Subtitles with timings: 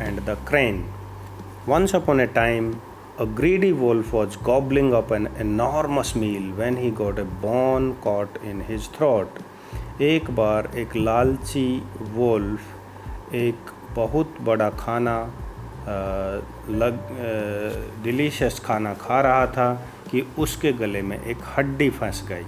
[0.00, 0.80] and the crane.
[1.66, 2.80] Once upon a time,
[3.18, 8.42] a greedy wolf was gobbling up an enormous meal when he got a bone caught
[8.42, 9.28] in his throat.
[10.02, 11.82] एक बार एक लालची
[12.12, 15.16] Wolff एक बहुत बड़ा खाना
[16.82, 16.94] लग
[18.04, 19.72] delicious खाना खा रहा था
[20.10, 22.46] कि उसके गले में एक हड्डी फंस गई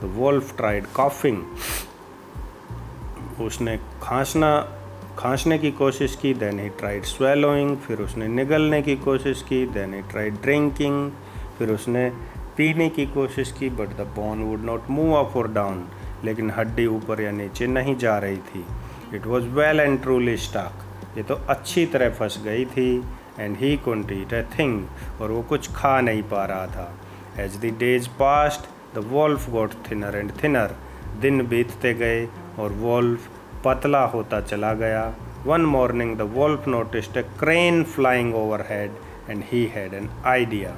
[0.00, 1.38] तो वोल्फ ट्राइड कॉफिंग
[3.46, 4.50] उसने खांसना
[5.18, 9.94] खांसने की कोशिश की देन ही ट्राइड स्वेलोइंग फिर उसने निगलने की कोशिश की देन
[9.94, 11.10] ही ट्राइड ड्रिंकिंग
[11.58, 12.08] फिर उसने
[12.56, 15.82] पीने की कोशिश की but the bone would not move up और डाउन
[16.24, 18.64] लेकिन हड्डी ऊपर या नीचे नहीं जा रही थी।
[19.14, 22.88] It was well and truly stuck ये तो अच्छी तरह फंस गई थी
[23.38, 24.82] and he कुंट eat a thing
[25.20, 26.92] और वो कुछ खा नहीं पा रहा था।
[27.44, 30.76] As the days passed the wolf got thinner and thinner
[31.20, 32.26] दिन बीतते गए,
[32.58, 33.28] और वॉल्फ
[33.64, 35.02] पतला होता चला गया।
[35.46, 38.34] One morning the wolf noticed a crane flying
[38.70, 38.90] overhead
[39.30, 40.76] and he had an idea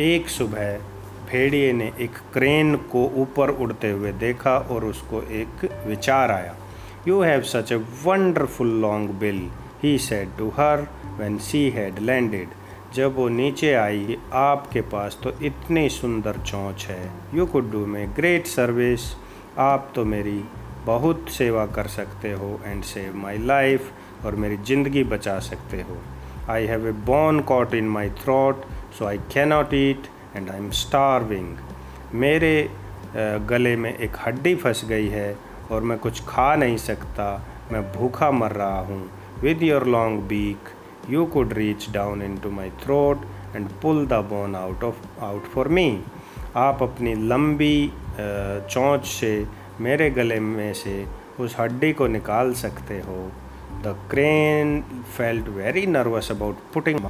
[0.00, 0.76] एक सुबह,
[1.30, 6.54] भेड़िए ने एक क्रेन को ऊपर उड़ते हुए देखा और उसको एक विचार आया।
[7.08, 9.40] You have such a wonderful long bill
[9.82, 10.86] he said to her
[11.18, 12.48] when she had landed
[12.94, 18.06] जब वो नीचे आई, आपके पास तो इतनी सुंदर चोंच है। You could do me
[18.16, 19.14] great service
[19.60, 20.42] आप तो मेरी
[20.86, 23.90] बहुत सेवा कर सकते हो एंड सेव माई लाइफ
[24.26, 25.96] और मेरी ज़िंदगी बचा सकते हो।
[26.50, 28.64] I have a bone caught in my throat
[28.98, 31.56] so I cannot eat and I am starving
[32.14, 32.70] मेरे
[33.50, 35.36] गले में एक हड्डी फंस गई है
[35.70, 37.26] और मैं कुछ खा नहीं सकता,
[37.72, 39.10] मैं भूखा मर रहा हूँ।
[39.40, 40.68] With your long beak
[41.10, 43.24] you could reach down into my throat
[43.56, 45.88] and pull the bone out of out for me
[46.56, 49.32] आप अपनी लंबी चोंच से
[49.80, 51.06] मेरे गले में से
[51.40, 53.16] उस हड्डी को निकाल सकते हो।
[53.82, 54.80] The crane
[55.16, 57.04] felt very nervous about putting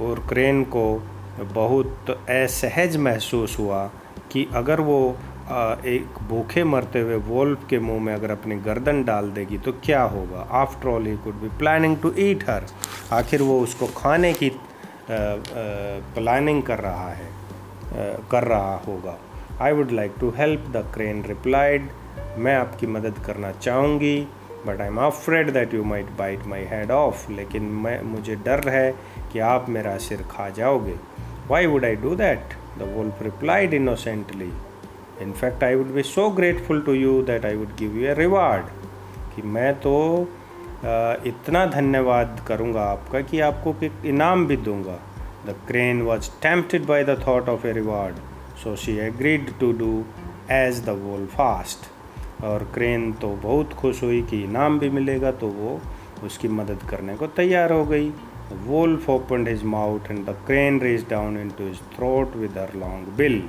[0.00, 0.86] और क्रेन को
[1.54, 3.84] बहुत असहज महसूस हुआ
[4.32, 5.16] कि अगर वो
[5.86, 10.02] एक भूखे मरते हुए वोल्फ के मुँह में अगर अपनी गर्दन डाल देगी तो क्या
[10.02, 10.46] होगा?
[10.50, 12.66] After all he could be planning to eat her
[13.12, 14.50] आखिर वो उसको खाने की
[15.10, 17.28] प्लानिंग कर रहा है
[18.30, 19.16] कर रहा होगा।
[19.62, 21.88] I would like to help the crane replied
[22.38, 24.16] मैं आपकी मदद करना चाहूँगी
[24.66, 28.68] but I am afraid that you might bite my head off लेकिन मैं, मुझे डर
[28.68, 28.94] है
[29.32, 30.94] कि आप मेरा सिर खा जाओगे।
[31.48, 34.52] Why would I do that the wolf replied innocently
[35.22, 38.14] in fact I would be so grateful to you that I would give you a
[38.14, 38.66] reward
[39.34, 39.96] कि मैं तो
[41.26, 45.00] इतना धन्यवाद करूँगा आपका कि आपको एक इनाम भी दूँगा।
[45.46, 48.14] The crane was tempted by the thought of a reward
[48.62, 50.04] so she agreed to do
[50.50, 51.90] as the wolf fast
[52.44, 55.80] और क्रेन तो बहुत खुश हुई कि इनाम भी मिलेगा तो वो
[56.24, 58.12] उसकी मदद करने को तैयार हो गई।
[58.64, 63.08] Wolf open his mouth and the crane raise down into his throat with her long
[63.08, 63.42] bill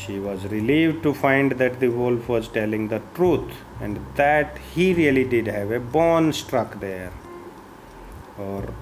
[0.00, 4.84] she was relieved to find that the wolf was telling the truth and that he
[4.94, 6.76] really did have a bone struck
[8.40, 8.74] और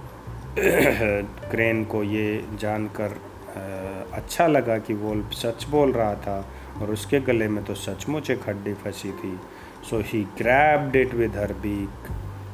[1.50, 3.16] crane को ये जानकर
[4.12, 6.38] अच्छा लगा कि वो सच बोल रहा था
[6.80, 9.38] और उसके गले में तो सचमुच एक हड्डी फंसी थी।
[9.90, 12.08] So he grabbed it with her beak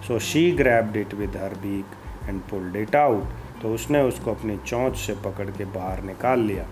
[0.06, 4.56] so she grabbed it with her beak and pulled it out तो उसने उसको अपनी
[4.66, 6.64] चोंच से पकड़ के बाहर निकाल लिया।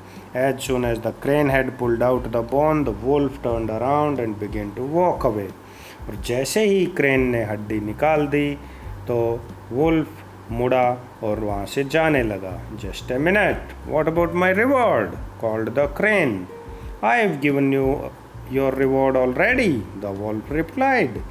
[0.49, 4.37] As soon as the crane had pulled out the bone the wolf turn around and
[4.39, 5.49] began to walk away
[6.09, 8.51] और जैसे ही क्रेन ने हड्डी निकाल दी
[9.09, 9.19] तो
[9.73, 10.09] वुल्फ
[10.52, 10.86] मुड़ा
[11.24, 16.36] और वहाँ से जाने लगा just a minute what about my reward called the crane
[17.04, 17.86] I have given you
[18.52, 19.72] your reward already
[20.04, 21.22] the wolf replied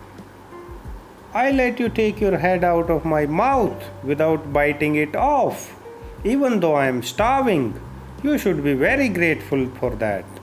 [1.39, 5.65] I let you take your head out of my mouth without biting it off.
[6.35, 7.65] Even though I am starving,
[8.27, 10.39] you should be very grateful for that.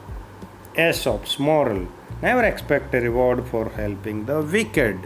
[0.87, 1.79] Aesop's moral
[2.21, 4.97] Never expect a reward for helping the wicked.